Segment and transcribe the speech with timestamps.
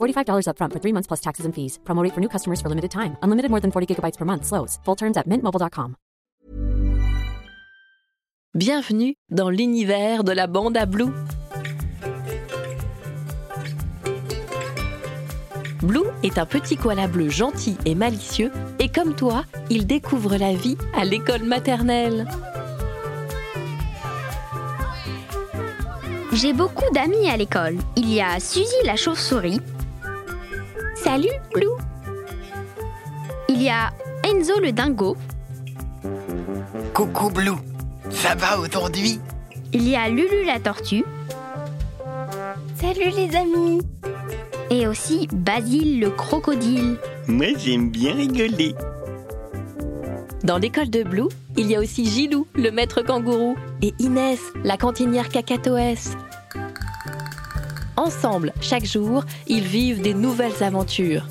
[0.00, 1.78] $45 upfront for three months plus taxes and fees.
[1.84, 3.16] Promo rate for new customers for limited time.
[3.22, 4.46] Unlimited more than 40 gigabytes per month.
[4.46, 4.78] Slows.
[4.84, 5.96] Full terms at mintmobile.com.
[8.52, 11.12] Bienvenue dans l'univers de la bande à Blue.
[15.82, 20.52] Blue est un petit koala bleu gentil et malicieux, et comme toi, il découvre la
[20.52, 22.26] vie à l'école maternelle.
[26.32, 27.76] J'ai beaucoup d'amis à l'école.
[27.96, 29.60] Il y a Suzy la chauve-souris.
[31.02, 31.76] Salut, Blue.
[33.48, 33.90] Il y a
[34.22, 35.16] Enzo le dingo.
[36.92, 37.56] Coucou Blue,
[38.10, 39.18] ça va aujourd'hui?
[39.72, 41.04] Il y a Lulu la tortue.
[42.80, 43.80] Salut les amis.
[44.70, 46.98] Et aussi Basile le crocodile.
[47.26, 48.74] Moi j'aime bien rigoler.
[50.44, 54.76] Dans l'école de Blue, il y a aussi Gilou, le maître kangourou, et Inès, la
[54.76, 56.16] cantinière cacatoès.
[58.00, 61.26] Ensemble, chaque jour, ils vivent des nouvelles aventures.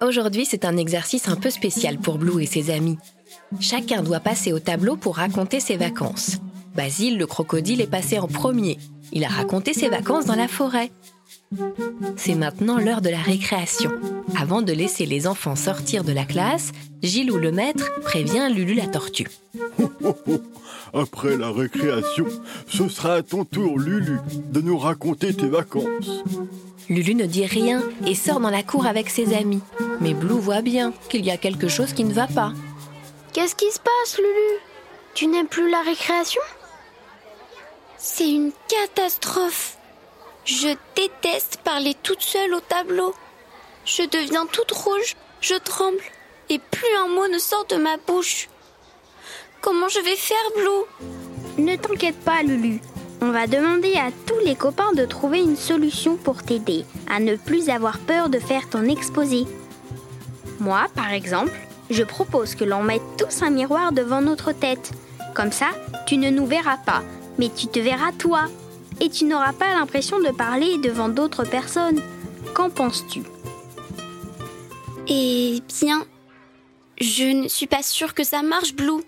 [0.00, 2.96] Aujourd'hui, c'est un exercice un peu spécial pour Blue et ses amis.
[3.58, 6.36] Chacun doit passer au tableau pour raconter ses vacances.
[6.76, 8.78] Basile, le crocodile, est passé en premier.
[9.10, 10.92] Il a raconté ses vacances dans la forêt.
[12.16, 13.90] C'est maintenant l'heure de la récréation.
[14.36, 16.72] Avant de laisser les enfants sortir de la classe,
[17.02, 19.28] Gilou le maître prévient Lulu la tortue.
[20.94, 22.26] Après la récréation,
[22.68, 24.18] ce sera à ton tour, Lulu,
[24.52, 26.22] de nous raconter tes vacances.
[26.88, 29.62] Lulu ne dit rien et sort dans la cour avec ses amis.
[30.00, 32.52] Mais Blue voit bien qu'il y a quelque chose qui ne va pas.
[33.32, 34.60] Qu'est-ce qui se passe, Lulu?
[35.14, 36.42] Tu n'aimes plus la récréation?
[37.96, 39.78] C'est une catastrophe.
[40.44, 43.14] Je déteste parler toute seule au tableau.
[43.86, 46.02] Je deviens toute rouge, je tremble,
[46.50, 48.48] et plus un mot ne sort de ma bouche.
[49.62, 51.64] Comment je vais faire, Blue?
[51.64, 52.82] Ne t'inquiète pas, Lulu.
[53.22, 57.36] On va demander à tous les copains de trouver une solution pour t'aider à ne
[57.36, 59.46] plus avoir peur de faire ton exposé.
[60.60, 64.92] Moi, par exemple, je propose que l'on mette tous un miroir devant notre tête.
[65.34, 65.68] Comme ça,
[66.06, 67.02] tu ne nous verras pas,
[67.38, 68.44] mais tu te verras toi.
[69.00, 72.00] Et tu n'auras pas l'impression de parler devant d'autres personnes.
[72.54, 73.22] Qu'en penses-tu?
[75.08, 76.06] Eh bien,
[77.00, 79.02] je ne suis pas sûre que ça marche, Blue.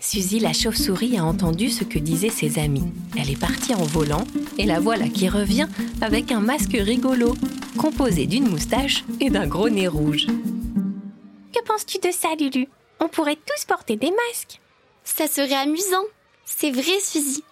[0.00, 2.90] Suzy la chauve-souris a entendu ce que disaient ses amis.
[3.18, 4.24] Elle est partie en volant
[4.56, 5.68] et la voilà qui revient
[6.00, 7.36] avec un masque rigolo,
[7.76, 10.26] composé d'une moustache et d'un gros nez rouge.
[11.54, 12.66] Que penses-tu de ça, Lulu?
[12.98, 14.60] On pourrait tous porter des masques.
[15.04, 16.04] Ça serait amusant.
[16.44, 17.44] C'est vrai, Suzy.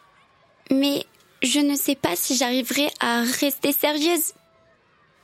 [0.70, 1.04] Mais
[1.42, 4.32] je ne sais pas si j'arriverai à rester sérieuse.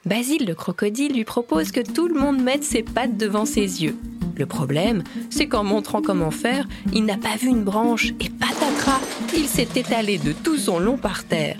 [0.05, 3.97] Basile le crocodile lui propose que tout le monde mette ses pattes devant ses yeux.
[4.37, 9.01] Le problème, c'est qu'en montrant comment faire, il n'a pas vu une branche et patatras,
[9.35, 11.59] il s'est étalé de tout son long par terre.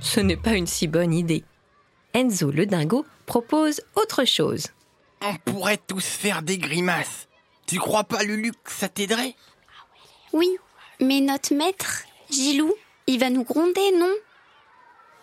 [0.00, 1.44] Ce n'est pas une si bonne idée.
[2.12, 4.68] Enzo le dingo propose autre chose.
[5.22, 7.28] On pourrait tous faire des grimaces.
[7.66, 9.34] Tu crois pas, Lulu, que ça t'aiderait?
[10.32, 10.48] Oui,
[11.00, 12.74] mais notre maître, Gilou,
[13.06, 14.12] il va nous gronder, non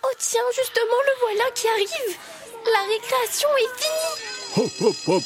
[0.04, 2.18] Oh tiens, justement, le voilà qui arrive
[2.66, 5.24] La récréation est finie Hop, hop, hop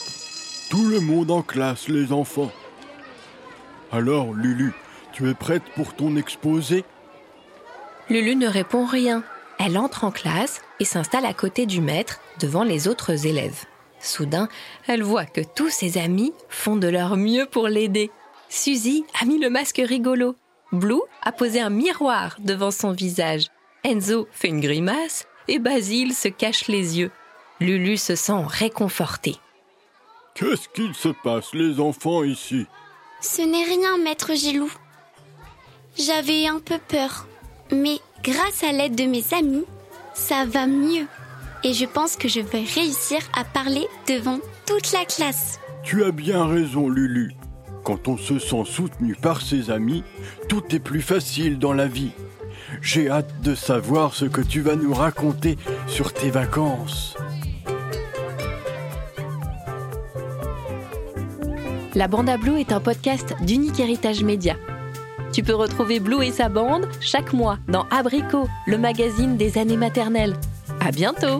[0.69, 2.51] Tout le monde en classe, les enfants.
[3.91, 4.73] Alors, Lulu,
[5.13, 6.83] tu es prête pour ton exposé?
[8.09, 9.23] Lulu ne répond rien.
[9.57, 13.65] Elle entre en classe et s'installe à côté du maître devant les autres élèves.
[13.99, 14.49] Soudain,
[14.87, 18.11] elle voit que tous ses amis font de leur mieux pour l'aider.
[18.49, 20.35] Suzy a mis le masque rigolo.
[20.75, 23.47] Blue a posé un miroir devant son visage.
[23.83, 27.11] Enzo fait une grimace et Basile se cache les yeux.
[27.59, 29.37] Lulu se sent réconfortée.
[30.35, 32.65] Qu'est-ce qu'il se passe, les enfants, ici?
[33.21, 34.71] Ce n'est rien, maître Gilou.
[35.97, 37.25] J'avais un peu peur,
[37.71, 39.63] mais grâce à l'aide de mes amis,
[40.13, 41.07] ça va mieux.
[41.63, 45.59] Et je pense que je vais réussir à parler devant toute la classe.
[45.83, 47.31] Tu as bien raison, Lulu.
[47.85, 50.03] Quand on se sent soutenu par ses amis,
[50.49, 52.13] tout est plus facile dans la vie.
[52.81, 55.55] J'ai hâte de savoir ce que tu vas nous raconter
[55.85, 57.15] sur tes vacances.
[61.93, 64.55] La Bande à Blue est un podcast d'Unique Héritage Média.
[65.31, 69.77] Tu peux retrouver Blue et sa bande chaque mois dans Abricot, le magazine des années
[69.77, 70.35] maternelles.
[70.79, 71.39] À bientôt!